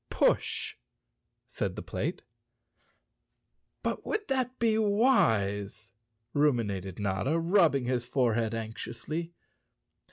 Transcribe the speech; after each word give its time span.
"Push!" 0.09 0.77
said 1.45 1.75
the 1.75 1.83
plate. 1.83 2.23
"But 3.83 4.03
would 4.03 4.27
that 4.29 4.57
be 4.57 4.79
wise?" 4.79 5.91
ruminated 6.33 6.97
Notta, 6.97 7.37
rub¬ 7.39 7.69
bing 7.73 7.85
his 7.85 8.03
forehead 8.03 8.55
anxiously. 8.55 9.31